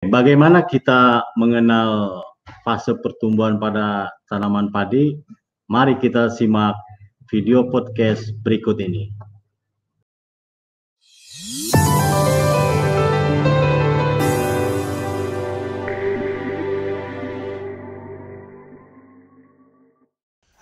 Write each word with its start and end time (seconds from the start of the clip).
Bagaimana 0.00 0.64
kita 0.64 1.20
mengenal 1.36 2.24
fase 2.64 2.96
pertumbuhan 3.04 3.60
pada 3.60 4.08
tanaman 4.32 4.72
padi? 4.72 5.20
Mari 5.68 6.00
kita 6.00 6.32
simak 6.32 6.72
video 7.28 7.68
podcast 7.68 8.32
berikut 8.40 8.80
ini. 8.80 9.12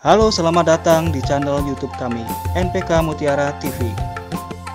Halo, 0.02 0.34
selamat 0.34 0.66
datang 0.66 1.14
di 1.14 1.22
channel 1.22 1.62
YouTube 1.62 1.94
kami, 1.94 2.26
NPK 2.58 3.06
Mutiara 3.06 3.54
TV. 3.62 3.86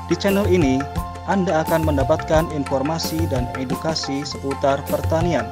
Di 0.07 0.15
channel 0.15 0.47
ini, 0.47 1.02
anda 1.23 1.63
akan 1.63 1.87
mendapatkan 1.87 2.51
informasi 2.51 3.23
dan 3.31 3.47
edukasi 3.55 4.27
seputar 4.27 4.83
pertanian, 4.91 5.47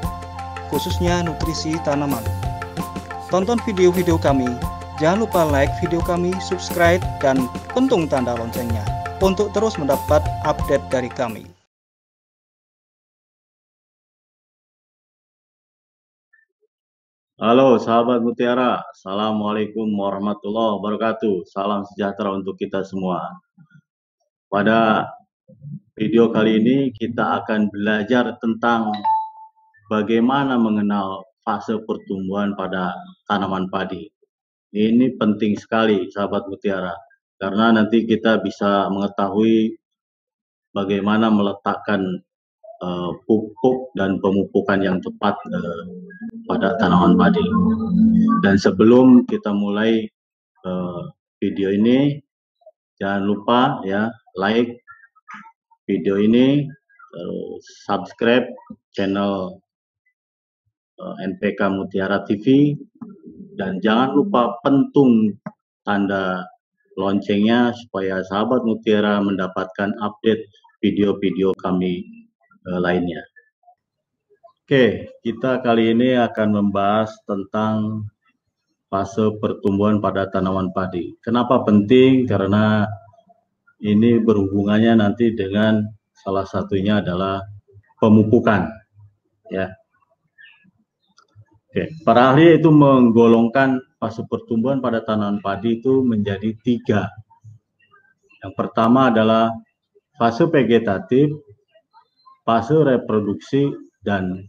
khususnya 0.68 1.24
nutrisi 1.24 1.80
tanaman. 1.88 2.24
Tonton 3.32 3.56
video-video 3.64 4.20
kami, 4.20 4.52
jangan 5.00 5.24
lupa 5.24 5.48
like 5.48 5.72
video 5.80 6.04
kami, 6.04 6.36
subscribe, 6.44 7.00
dan 7.24 7.48
pentung 7.72 8.04
tanda 8.04 8.36
loncengnya 8.36 8.84
untuk 9.24 9.56
terus 9.56 9.80
mendapat 9.80 10.20
update 10.44 10.84
dari 10.92 11.08
kami. 11.08 11.48
Halo 17.42 17.82
sahabat 17.82 18.22
Mutiara, 18.22 18.86
Assalamualaikum 18.94 19.90
warahmatullahi 19.98 20.78
wabarakatuh. 20.78 21.48
Salam 21.50 21.82
sejahtera 21.90 22.38
untuk 22.38 22.54
kita 22.54 22.86
semua. 22.86 23.18
Pada 24.46 25.10
Video 25.96 26.34
kali 26.34 26.58
ini 26.58 26.78
kita 26.96 27.44
akan 27.44 27.70
belajar 27.70 28.34
tentang 28.42 28.90
bagaimana 29.92 30.58
mengenal 30.58 31.28
fase 31.46 31.78
pertumbuhan 31.84 32.56
pada 32.58 32.96
tanaman 33.28 33.68
padi. 33.68 34.08
Ini 34.72 35.20
penting 35.20 35.60
sekali 35.60 36.08
sahabat 36.08 36.48
mutiara 36.48 36.96
karena 37.42 37.76
nanti 37.76 38.08
kita 38.08 38.40
bisa 38.40 38.88
mengetahui 38.88 39.76
bagaimana 40.72 41.28
meletakkan 41.28 42.24
uh, 42.80 43.12
pupuk 43.28 43.92
dan 44.00 44.18
pemupukan 44.24 44.80
yang 44.80 44.98
tepat 45.04 45.36
uh, 45.52 45.84
pada 46.48 46.80
tanaman 46.80 47.20
padi. 47.20 47.44
Dan 48.42 48.56
sebelum 48.56 49.28
kita 49.28 49.52
mulai 49.52 50.08
uh, 50.64 51.04
video 51.44 51.70
ini 51.74 52.18
jangan 53.02 53.22
lupa 53.26 53.62
ya 53.84 54.14
like 54.38 54.82
video 55.92 56.16
ini, 56.16 56.64
uh, 57.12 57.54
subscribe 57.84 58.48
channel 58.96 59.60
eh, 60.96 61.16
NPK 61.28 61.60
Mutiara 61.68 62.24
TV, 62.24 62.80
dan 63.60 63.84
jangan 63.84 64.16
lupa 64.16 64.56
pentung 64.64 65.36
tanda 65.84 66.48
loncengnya 66.96 67.76
supaya 67.76 68.24
sahabat 68.24 68.64
Mutiara 68.64 69.20
mendapatkan 69.20 69.92
update 70.00 70.48
video-video 70.80 71.52
kami 71.60 72.08
uh, 72.72 72.80
lainnya. 72.80 73.20
Oke, 74.64 75.12
kita 75.20 75.60
kali 75.60 75.92
ini 75.92 76.16
akan 76.16 76.64
membahas 76.64 77.12
tentang 77.28 78.08
fase 78.88 79.36
pertumbuhan 79.44 80.00
pada 80.00 80.32
tanaman 80.32 80.72
padi. 80.72 81.12
Kenapa 81.20 81.60
penting? 81.68 82.24
Karena 82.24 82.88
ini 83.82 84.22
berhubungannya 84.22 85.02
nanti 85.02 85.34
dengan 85.34 85.82
salah 86.14 86.46
satunya 86.46 87.02
adalah 87.02 87.42
pemupukan 87.98 88.70
ya 89.50 89.70
Oke, 91.72 91.88
para 92.04 92.36
ahli 92.36 92.60
itu 92.60 92.68
menggolongkan 92.68 93.80
fase 93.96 94.28
pertumbuhan 94.28 94.84
pada 94.84 95.08
tanaman 95.08 95.40
padi 95.40 95.80
itu 95.80 96.04
menjadi 96.04 96.52
tiga. 96.60 97.08
Yang 98.44 98.54
pertama 98.60 99.08
adalah 99.08 99.56
fase 100.20 100.52
vegetatif, 100.52 101.32
fase 102.44 102.76
reproduksi, 102.76 103.72
dan 104.04 104.44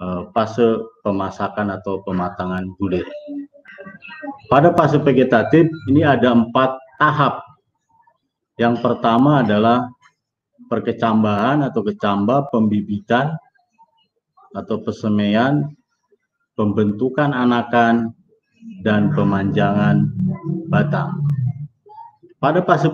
uh, 0.00 0.32
fase 0.32 0.80
pemasakan 1.04 1.68
atau 1.68 2.00
pematangan 2.00 2.64
bulir. 2.80 3.04
Pada 4.48 4.72
fase 4.72 4.96
vegetatif 5.04 5.68
ini 5.92 6.00
ada 6.00 6.32
empat 6.32 6.80
tahap 6.96 7.44
yang 8.54 8.78
pertama 8.78 9.42
adalah 9.42 9.90
perkecambahan 10.70 11.66
atau 11.66 11.82
kecambah, 11.82 12.54
pembibitan 12.54 13.34
atau 14.54 14.78
pesemaian, 14.80 15.66
pembentukan 16.54 17.34
anakan, 17.34 18.14
dan 18.80 19.12
pemanjangan 19.12 20.08
batang. 20.68 21.20
Pada 22.40 22.60
fase 22.64 22.92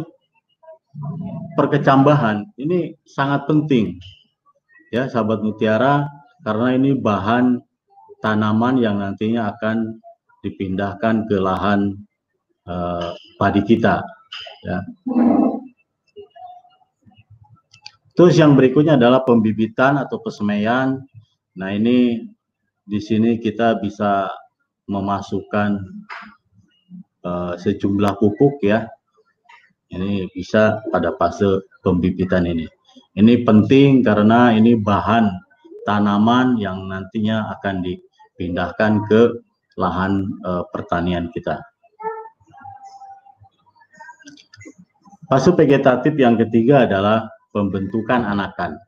perkecambahan 1.55 2.47
ini 2.59 2.95
sangat 3.07 3.47
penting 3.47 3.99
ya 4.91 5.07
sahabat 5.07 5.43
mutiara 5.43 6.07
karena 6.43 6.75
ini 6.75 6.99
bahan 6.99 7.63
tanaman 8.23 8.79
yang 8.79 8.99
nantinya 8.99 9.55
akan 9.55 9.99
dipindahkan 10.43 11.31
ke 11.31 11.37
lahan 11.39 11.95
uh, 12.67 13.15
padi 13.39 13.63
kita 13.63 14.03
ya 14.67 14.79
Terus 18.21 18.37
yang 18.37 18.53
berikutnya 18.53 19.01
adalah 19.01 19.25
pembibitan 19.25 19.97
atau 19.97 20.21
pesemaian. 20.21 21.01
Nah 21.57 21.73
ini 21.73 22.21
di 22.85 23.01
sini 23.01 23.41
kita 23.41 23.81
bisa 23.81 24.29
memasukkan 24.93 25.81
uh, 27.25 27.57
sejumlah 27.57 28.21
pupuk 28.21 28.61
ya. 28.61 28.85
Ini 29.89 30.29
bisa 30.37 30.85
pada 30.93 31.17
fase 31.17 31.65
pembibitan 31.81 32.45
ini. 32.45 32.69
Ini 33.17 33.41
penting 33.41 34.05
karena 34.05 34.53
ini 34.53 34.77
bahan 34.77 35.25
tanaman 35.89 36.61
yang 36.61 36.93
nantinya 36.93 37.49
akan 37.57 37.81
dipindahkan 37.81 39.01
ke 39.09 39.33
lahan 39.81 40.29
uh, 40.45 40.69
pertanian 40.69 41.33
kita. 41.33 41.57
Fase 45.25 45.57
vegetatif 45.57 46.13
yang 46.21 46.37
ketiga 46.37 46.85
adalah 46.85 47.40
pembentukan 47.51 48.23
anakan. 48.27 48.79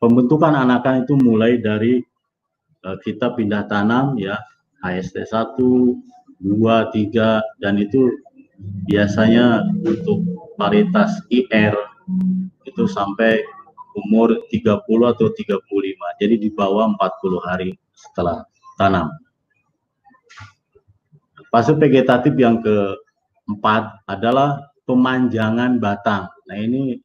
Pembentukan 0.00 0.56
anakan 0.56 1.04
itu 1.04 1.14
mulai 1.20 1.60
dari 1.60 2.00
uh, 2.86 2.96
kita 3.04 3.36
pindah 3.36 3.68
tanam 3.68 4.16
ya 4.16 4.40
HST 4.80 5.28
1, 5.28 5.60
2, 5.60 6.48
3 6.48 7.60
dan 7.60 7.74
itu 7.76 8.08
biasanya 8.88 9.68
untuk 9.84 10.24
varietas 10.56 11.20
IR 11.28 11.76
itu 12.64 12.84
sampai 12.88 13.44
umur 13.96 14.40
30 14.48 15.12
atau 15.12 15.26
35. 15.28 16.20
Jadi 16.20 16.34
di 16.40 16.48
bawah 16.52 16.88
40 16.96 17.48
hari 17.48 17.70
setelah 17.92 18.46
tanam. 18.80 19.12
Fase 21.50 21.74
vegetatif 21.74 22.32
yang 22.38 22.62
keempat 22.62 24.06
adalah 24.06 24.70
pemanjangan 24.86 25.82
batang. 25.82 26.30
Nah 26.46 26.56
ini 26.56 27.02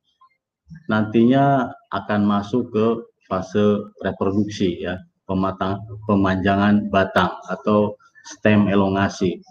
nantinya 0.89 1.69
akan 1.93 2.21
masuk 2.25 2.73
ke 2.73 2.87
fase 3.25 3.81
reproduksi 4.01 4.85
ya, 4.85 5.01
pematang 5.25 5.81
pemanjangan 6.05 6.89
batang 6.93 7.33
atau 7.49 7.97
stem 8.25 8.69
elongasi. 8.69 9.41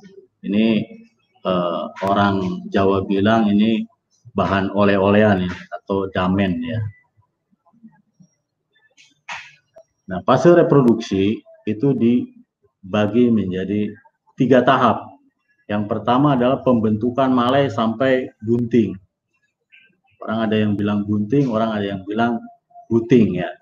Ini 0.44 0.66
eh, 1.44 1.82
orang 2.06 2.66
Jawa 2.70 3.06
bilang 3.06 3.50
ini 3.50 3.86
bahan 4.34 4.74
oleh-olehan 4.74 5.46
ya, 5.46 5.54
atau 5.80 6.10
damen 6.10 6.58
ya. 6.62 6.80
Nah, 10.04 10.20
fase 10.28 10.52
reproduksi 10.52 11.40
itu 11.64 11.88
dibagi 11.96 13.32
menjadi 13.32 13.88
tiga 14.36 14.60
tahap. 14.60 15.08
Yang 15.64 15.88
pertama 15.88 16.36
adalah 16.36 16.60
pembentukan 16.60 17.32
malai 17.32 17.72
sampai 17.72 18.28
bunting. 18.44 18.92
Orang 20.24 20.48
ada 20.48 20.56
yang 20.56 20.72
bilang 20.72 21.04
gunting, 21.04 21.52
orang 21.52 21.76
ada 21.76 21.84
yang 21.84 22.00
bilang 22.08 22.40
buting 22.88 23.44
ya. 23.44 23.52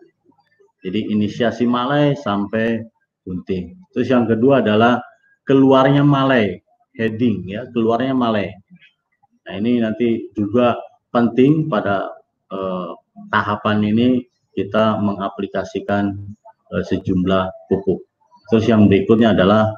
Jadi 0.87 1.11
inisiasi 1.11 1.67
malai 1.67 2.15
sampai 2.15 2.83
gunting. 3.27 3.75
Terus 3.91 4.07
yang 4.11 4.31
kedua 4.31 4.63
adalah 4.63 5.03
keluarnya 5.43 6.07
malai, 6.07 6.63
heading 6.95 7.51
ya, 7.51 7.67
keluarnya 7.75 8.15
malai. 8.15 8.51
Nah 9.47 9.53
ini 9.59 9.83
nanti 9.83 10.31
juga 10.39 10.79
penting 11.11 11.67
pada 11.67 12.11
eh, 12.51 12.91
tahapan 13.31 13.83
ini 13.83 14.23
kita 14.55 15.03
mengaplikasikan 15.03 16.15
eh, 16.75 16.85
sejumlah 16.87 17.71
pupuk. 17.71 18.07
Terus 18.55 18.65
yang 18.71 18.87
berikutnya 18.87 19.35
adalah 19.35 19.71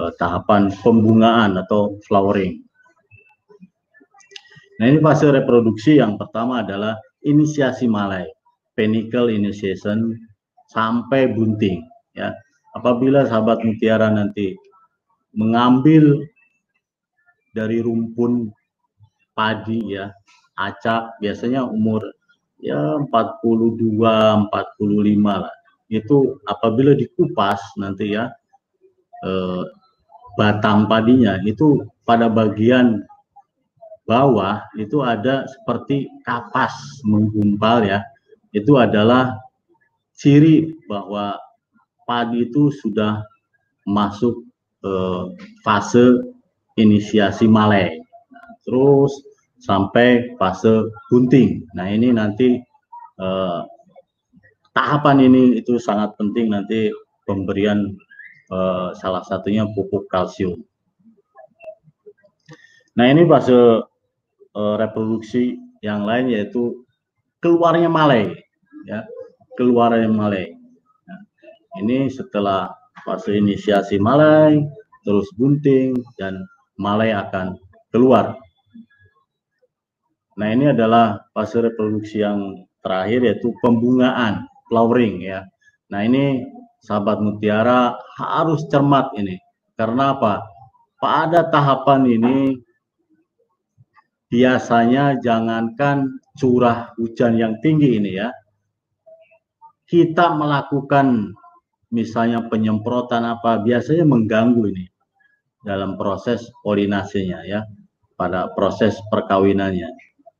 eh, 0.00 0.10
tahapan 0.16 0.72
pembungaan 0.80 1.60
atau 1.60 2.00
flowering. 2.08 2.60
Nah 4.80 4.86
ini 4.88 4.98
fase 5.04 5.28
reproduksi 5.28 6.00
yang 6.00 6.16
pertama 6.16 6.64
adalah 6.64 6.96
inisiasi 7.26 7.84
malai, 7.90 8.24
panicle 8.72 9.28
initiation, 9.28 10.16
sampai 10.72 11.28
bunting 11.32 11.84
ya. 12.16 12.32
Apabila 12.72 13.28
sahabat 13.28 13.60
mutiara 13.68 14.08
nanti 14.08 14.56
mengambil 15.36 16.24
dari 17.52 17.84
rumpun 17.84 18.48
padi 19.36 20.00
ya, 20.00 20.08
acak 20.56 21.20
biasanya 21.20 21.68
umur 21.68 22.00
ya 22.64 22.96
42 23.12 23.92
45 23.92 25.44
lah. 25.44 25.54
Itu 25.92 26.40
apabila 26.48 26.96
dikupas 26.96 27.60
nanti 27.76 28.16
ya 28.16 28.32
eh, 29.20 29.62
batang 30.40 30.88
padinya 30.88 31.36
itu 31.44 31.84
pada 32.08 32.32
bagian 32.32 33.04
bawah 34.12 34.60
itu 34.76 35.00
ada 35.00 35.48
seperti 35.48 36.12
kapas 36.28 37.00
menggumpal 37.08 37.88
ya. 37.88 38.04
Itu 38.52 38.76
adalah 38.76 39.40
ciri 40.12 40.76
bahwa 40.84 41.40
padi 42.04 42.44
itu 42.44 42.68
sudah 42.68 43.24
masuk 43.88 44.44
eh, 44.84 45.24
fase 45.64 46.20
inisiasi 46.76 47.48
malai. 47.48 47.96
Nah, 48.28 48.48
terus 48.68 49.12
sampai 49.64 50.36
fase 50.36 50.92
bunting. 51.08 51.64
Nah, 51.72 51.88
ini 51.88 52.12
nanti 52.12 52.60
eh, 53.16 53.60
tahapan 54.76 55.24
ini 55.24 55.56
itu 55.56 55.80
sangat 55.80 56.12
penting 56.20 56.52
nanti 56.52 56.92
pemberian 57.24 57.96
eh, 58.52 58.88
salah 59.00 59.24
satunya 59.24 59.64
pupuk 59.72 60.04
kalsium. 60.12 60.60
Nah, 62.92 63.08
ini 63.08 63.24
fase 63.24 63.88
eh, 64.56 64.74
reproduksi 64.80 65.56
yang 65.82 66.06
lain 66.06 66.30
yaitu 66.30 66.86
keluarnya 67.42 67.90
malai 67.90 68.32
ya, 68.86 69.02
keluarnya 69.58 70.10
malai. 70.10 70.54
Nah, 71.06 71.20
ini 71.82 72.06
setelah 72.10 72.70
fase 73.02 73.38
inisiasi 73.38 73.98
malai, 73.98 74.62
terus 75.02 75.26
bunting 75.34 75.98
dan 76.18 76.38
malai 76.78 77.10
akan 77.10 77.58
keluar. 77.90 78.38
Nah, 80.38 80.48
ini 80.48 80.72
adalah 80.72 81.20
fase 81.36 81.60
reproduksi 81.60 82.24
yang 82.24 82.64
terakhir 82.80 83.20
yaitu 83.26 83.52
pembungaan, 83.60 84.48
flowering 84.70 85.20
ya. 85.20 85.44
Nah, 85.92 86.00
ini 86.08 86.46
sahabat 86.80 87.20
mutiara 87.20 87.94
harus 88.16 88.64
cermat 88.72 89.12
ini. 89.20 89.36
Karena 89.76 90.16
apa? 90.16 90.40
Pada 91.02 91.50
tahapan 91.50 92.06
ini 92.06 92.61
biasanya 94.32 95.20
jangankan 95.20 96.16
curah 96.40 96.96
hujan 96.96 97.36
yang 97.36 97.60
tinggi 97.60 98.00
ini 98.00 98.16
ya. 98.16 98.32
Kita 99.84 100.32
melakukan 100.32 101.36
misalnya 101.92 102.48
penyemprotan 102.48 103.28
apa 103.28 103.60
biasanya 103.60 104.08
mengganggu 104.08 104.72
ini 104.72 104.88
dalam 105.60 106.00
proses 106.00 106.48
polinasinya 106.64 107.44
ya 107.44 107.60
pada 108.16 108.48
proses 108.56 108.96
perkawinannya. 109.12 109.92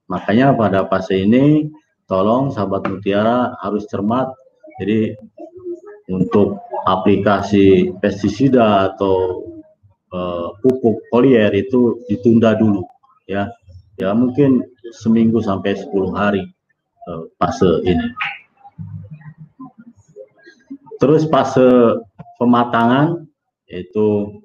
Makanya 0.08 0.56
pada 0.56 0.88
fase 0.88 1.28
ini 1.28 1.68
tolong 2.08 2.48
sahabat 2.48 2.88
mutiara 2.88 3.52
harus 3.60 3.84
cermat. 3.92 4.32
Jadi 4.80 5.12
untuk 6.08 6.64
aplikasi 6.88 7.92
pestisida 8.00 8.88
atau 8.88 9.44
uh, 10.16 10.48
pupuk 10.64 11.04
foliar 11.12 11.52
itu 11.52 12.00
ditunda 12.08 12.56
dulu 12.56 12.80
ya. 13.28 13.52
Ya 14.02 14.10
mungkin 14.18 14.66
seminggu 14.90 15.38
sampai 15.38 15.78
10 15.78 16.10
hari 16.10 16.42
uh, 17.06 17.30
fase 17.38 17.86
ini. 17.86 18.10
Terus 20.98 21.30
fase 21.30 22.02
pematangan 22.34 23.22
itu 23.70 24.42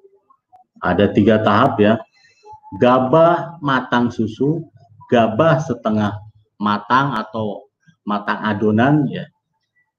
ada 0.78 1.10
tiga 1.10 1.42
tahap 1.42 1.82
ya. 1.82 1.98
Gabah 2.78 3.58
matang 3.66 4.14
susu, 4.14 4.62
gabah 5.10 5.58
setengah 5.58 6.22
matang 6.62 7.18
atau 7.18 7.66
matang 8.06 8.38
adonan 8.46 9.10
ya. 9.10 9.26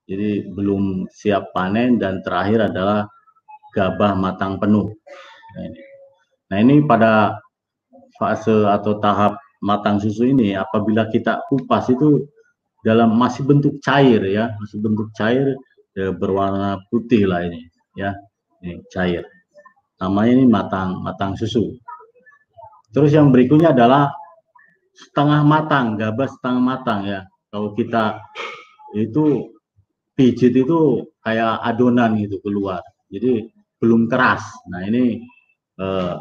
Jadi 0.07 0.55
belum 0.55 1.11
siap 1.11 1.51
panen 1.51 1.99
dan 1.99 2.23
terakhir 2.23 2.71
adalah 2.71 3.11
gabah 3.75 4.15
matang 4.15 4.63
penuh. 4.63 4.87
Nah 5.59 5.63
ini, 5.67 5.83
nah, 6.47 6.59
ini 6.63 6.75
pada 6.87 7.43
fase 8.23 8.65
atau 8.71 9.03
tahap 9.03 9.35
matang 9.65 9.99
susu 9.99 10.29
ini 10.29 10.55
apabila 10.55 11.11
kita 11.11 11.45
kupas 11.51 11.91
itu 11.91 12.27
dalam 12.87 13.15
masih 13.19 13.43
bentuk 13.43 13.83
cair 13.83 14.23
ya, 14.27 14.55
masih 14.63 14.79
bentuk 14.79 15.11
cair 15.15 15.59
ya, 15.99 16.15
berwarna 16.15 16.79
putih 16.89 17.27
lah 17.27 17.43
ini 17.47 17.67
ya 17.99 18.15
ini 18.63 18.83
cair. 18.93 19.27
Namanya 19.99 20.33
ini 20.39 20.45
matang 20.47 21.03
matang 21.03 21.35
susu. 21.35 21.75
Terus 22.95 23.11
yang 23.13 23.35
berikutnya 23.35 23.75
adalah 23.75 24.15
setengah 24.95 25.43
matang 25.43 25.99
gabah 25.99 26.29
setengah 26.31 26.63
matang 26.63 27.01
ya. 27.07 27.21
Kalau 27.51 27.75
kita 27.75 28.23
itu 28.95 29.53
pijit 30.15 30.55
itu 30.55 31.07
kayak 31.23 31.61
adonan 31.63 32.19
gitu 32.19 32.41
keluar 32.41 32.83
jadi 33.09 33.49
belum 33.81 34.07
keras. 34.11 34.45
Nah 34.69 34.85
ini 34.85 35.23
eh, 35.81 36.17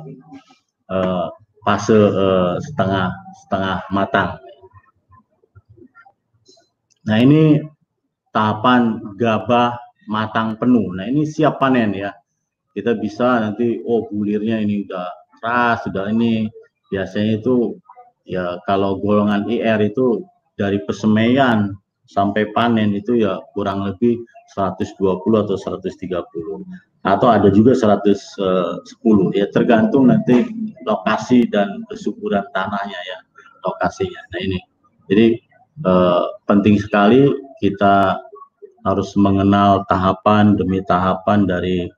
eh, 0.92 1.28
fase 1.68 2.00
eh, 2.00 2.56
setengah 2.64 3.12
setengah 3.44 3.84
matang 3.92 4.40
nah 7.04 7.20
ini 7.20 7.60
tahapan 8.38 9.02
gabah 9.18 9.74
matang 10.08 10.56
penuh. 10.62 10.94
Nah 10.96 11.06
ini 11.06 11.28
siap 11.28 11.58
panen 11.58 11.98
ya. 11.98 12.14
Kita 12.72 12.94
bisa 12.94 13.42
nanti 13.42 13.82
oh 13.84 14.06
bulirnya 14.08 14.62
ini 14.62 14.86
udah 14.88 15.08
keras, 15.42 15.82
sudah 15.90 16.14
ini 16.14 16.46
biasanya 16.94 17.42
itu 17.42 17.76
ya 18.30 18.62
kalau 18.70 19.02
golongan 19.02 19.50
IR 19.50 19.82
itu 19.82 20.24
dari 20.54 20.78
pesemaian 20.86 21.74
sampai 22.08 22.54
panen 22.56 22.96
itu 22.96 23.20
ya 23.20 23.42
kurang 23.58 23.84
lebih 23.84 24.22
120 24.56 24.94
atau 25.44 25.58
130 25.58 25.84
atau 27.08 27.32
ada 27.32 27.48
juga 27.48 27.72
110 27.72 28.84
ya 29.32 29.48
tergantung 29.56 30.12
nanti 30.12 30.44
lokasi 30.84 31.48
dan 31.48 31.88
kesuburan 31.88 32.44
tanahnya 32.52 33.00
ya 33.00 33.18
lokasinya. 33.64 34.22
Nah 34.36 34.40
ini 34.44 34.60
jadi 35.08 35.28
eh, 35.88 36.26
penting 36.44 36.76
sekali 36.84 37.32
kita 37.64 38.20
harus 38.88 39.16
mengenal 39.20 39.88
tahapan 39.88 40.56
demi 40.56 40.80
tahapan 40.88 41.44
dari 41.44 41.92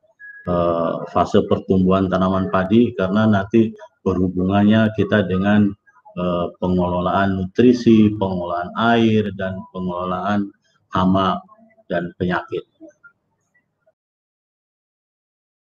uh, 0.49 1.05
fase 1.13 1.45
pertumbuhan 1.45 2.09
tanaman 2.09 2.49
padi 2.49 2.97
karena 2.97 3.29
nanti 3.29 3.69
berhubungannya 4.01 4.89
kita 4.97 5.29
dengan 5.29 5.69
uh, 6.17 6.49
pengelolaan 6.57 7.37
nutrisi, 7.37 8.09
pengelolaan 8.17 8.73
air 8.95 9.29
dan 9.37 9.61
pengelolaan 9.69 10.49
hama 10.89 11.37
dan 11.93 12.09
penyakit. 12.17 12.65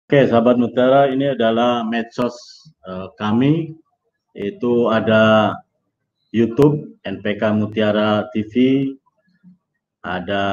Oke, 0.09 0.25
sahabat 0.25 0.57
Mutiara, 0.57 1.05
ini 1.13 1.37
adalah 1.37 1.85
medsos 1.85 2.33
uh, 2.81 3.13
kami. 3.13 3.77
Itu 4.33 4.89
ada 4.89 5.53
YouTube 6.33 6.97
NPK 7.05 7.53
Mutiara 7.53 8.25
TV, 8.33 8.89
ada 10.01 10.45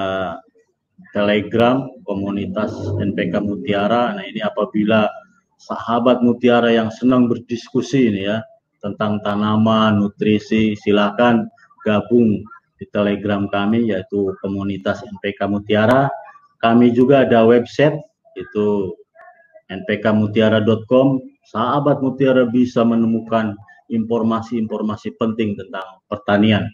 Telegram 1.17 1.89
komunitas 2.05 2.69
NPK 3.01 3.41
Mutiara. 3.41 4.13
Nah 4.13 4.29
ini 4.29 4.45
apabila 4.45 5.09
sahabat 5.57 6.21
Mutiara 6.21 6.77
yang 6.77 6.93
senang 6.93 7.25
berdiskusi 7.25 8.13
ini 8.13 8.29
ya 8.29 8.45
tentang 8.85 9.25
tanaman, 9.25 10.05
nutrisi, 10.05 10.77
silakan 10.77 11.49
gabung 11.81 12.45
di 12.77 12.85
Telegram 12.93 13.49
kami 13.49 13.89
yaitu 13.89 14.37
komunitas 14.45 15.01
NPK 15.01 15.49
Mutiara. 15.49 16.13
Kami 16.61 16.93
juga 16.93 17.25
ada 17.25 17.49
website 17.49 17.97
itu 18.37 18.93
npkmutiara.com. 19.71 21.21
Sahabat 21.47 22.03
Mutiara 22.03 22.47
bisa 22.51 22.83
menemukan 22.83 23.55
informasi-informasi 23.87 25.15
penting 25.19 25.55
tentang 25.55 26.03
pertanian. 26.11 26.67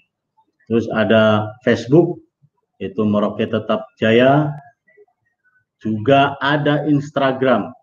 Terus 0.64 0.88
ada 0.88 1.52
Facebook 1.60 2.24
itu 2.80 3.04
Merauke 3.04 3.44
Tetap 3.44 3.84
Jaya. 4.00 4.48
Juga 5.82 6.38
ada 6.40 6.86
Instagram. 6.88 7.74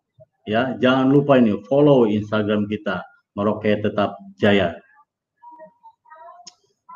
Ya, 0.49 0.73
jangan 0.81 1.13
lupa 1.13 1.37
ini 1.37 1.61
follow 1.69 2.09
Instagram 2.09 2.65
kita 2.65 3.05
Merauke 3.37 3.77
Tetap 3.77 4.17
Jaya. 4.41 4.73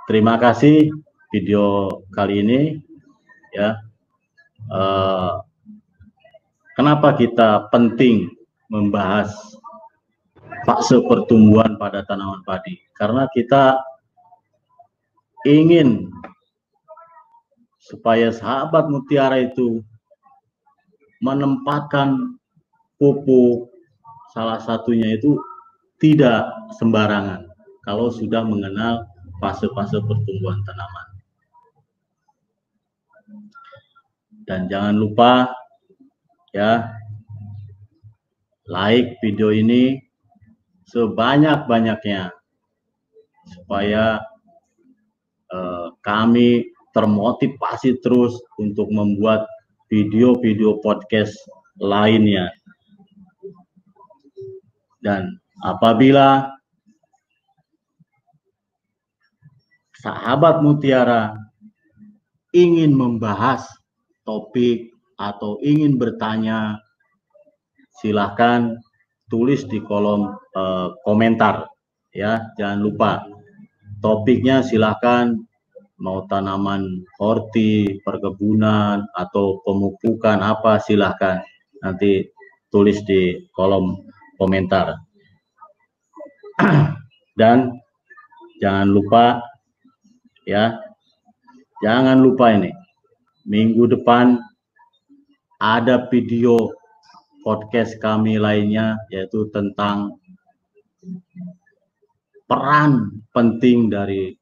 Terima 0.10 0.42
kasih 0.42 0.90
video 1.32 1.88
kali 2.12 2.44
ini 2.44 2.62
ya. 3.54 3.78
Uh, 4.72 5.44
kenapa 6.78 7.18
kita 7.18 7.70
penting 7.70 8.30
membahas 8.70 9.34
fase 10.64 10.98
pertumbuhan 11.06 11.76
pada 11.78 12.06
tanaman 12.06 12.42
padi? 12.46 12.80
Karena 12.96 13.28
kita 13.30 13.82
ingin 15.44 16.08
supaya 17.84 18.32
sahabat 18.32 18.88
mutiara 18.88 19.44
itu 19.44 19.84
menempatkan 21.20 22.40
pupuk 22.96 23.72
salah 24.32 24.60
satunya 24.60 25.20
itu 25.20 25.36
tidak 26.00 26.48
sembarangan 26.80 27.48
kalau 27.84 28.12
sudah 28.12 28.44
mengenal 28.44 29.04
fase-fase 29.44 30.00
pertumbuhan 30.04 30.60
tanaman. 30.64 31.08
Dan 34.44 34.68
jangan 34.68 34.96
lupa 35.00 35.48
ya 36.54 36.94
like 38.70 39.18
video 39.20 39.50
ini 39.50 40.00
sebanyak-banyaknya 40.94 42.30
supaya 43.50 44.22
eh, 45.52 45.88
kami 46.06 46.70
termotivasi 46.94 48.00
terus 48.06 48.38
untuk 48.62 48.88
membuat 48.94 49.50
video-video 49.90 50.78
podcast 50.82 51.34
lainnya. 51.82 52.54
Dan 55.02 55.36
apabila 55.66 56.54
sahabat 60.00 60.62
Mutiara 60.62 61.36
ingin 62.56 62.94
membahas 62.94 63.66
topik 64.24 64.94
atau 65.18 65.62
ingin 65.62 65.98
bertanya, 65.98 66.78
silahkan 68.02 68.78
tulis 69.30 69.66
di 69.66 69.82
kolom 69.82 70.34
uh, 70.58 70.94
komentar 71.06 71.70
ya. 72.14 72.42
Jangan 72.60 72.80
lupa 72.82 73.12
topiknya 74.04 74.62
silahkan 74.62 75.34
mau 76.04 76.28
tanaman 76.28 77.08
horti, 77.16 78.04
perkebunan 78.04 79.08
atau 79.16 79.64
pemupukan 79.64 80.44
apa 80.44 80.82
silahkan 80.84 81.40
nanti 81.80 82.28
tulis 82.68 83.00
di 83.08 83.48
kolom 83.56 84.04
komentar. 84.36 85.00
Dan 87.40 87.72
jangan 88.60 88.92
lupa 88.92 89.40
ya, 90.44 90.78
jangan 91.80 92.20
lupa 92.20 92.52
ini 92.54 92.72
minggu 93.48 93.88
depan 93.90 94.40
ada 95.62 96.10
video 96.10 96.72
podcast 97.44 98.00
kami 98.00 98.40
lainnya 98.40 98.96
yaitu 99.12 99.50
tentang 99.52 100.16
peran 102.48 103.20
penting 103.36 103.92
dari 103.92 104.38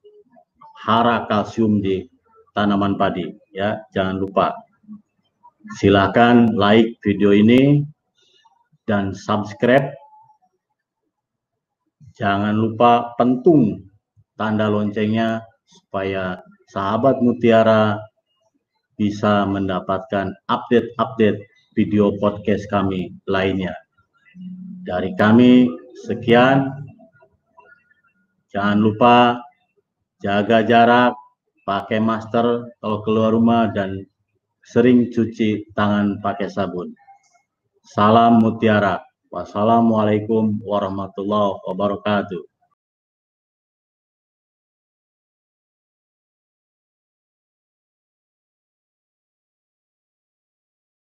hara 0.82 1.25
kalsium 1.30 1.82
di 1.82 2.06
tanaman 2.53 2.98
padi 2.98 3.30
ya. 3.53 3.82
Jangan 3.94 4.18
lupa. 4.22 4.53
Silakan 5.77 6.58
like 6.58 6.98
video 7.06 7.32
ini 7.32 7.86
dan 8.89 9.13
subscribe. 9.13 9.94
Jangan 12.18 12.58
lupa 12.58 13.13
pentung 13.15 13.88
tanda 14.36 14.68
loncengnya 14.68 15.46
supaya 15.63 16.41
sahabat 16.74 17.22
mutiara 17.24 18.01
bisa 19.01 19.50
mendapatkan 19.50 20.29
update-update 20.46 21.41
video 21.74 22.13
podcast 22.22 22.70
kami 22.70 23.10
lainnya. 23.25 23.74
Dari 24.86 25.17
kami 25.17 25.65
sekian. 26.05 26.70
Jangan 28.53 28.77
lupa 28.77 29.41
jaga 30.22 30.62
jarak, 30.62 31.17
pakai 31.65 31.98
masker 31.98 32.70
kalau 32.77 33.00
keluar 33.01 33.34
rumah 33.34 33.74
dan 33.74 34.05
sering 34.62 35.10
cuci 35.10 35.74
tangan 35.74 36.22
pakai 36.22 36.51
sabun. 36.51 36.93
Salam 37.81 38.38
mutiara. 38.38 39.01
Wassalamualaikum 39.31 40.60
warahmatullahi 40.62 41.63
wabarakatuh. 41.63 42.50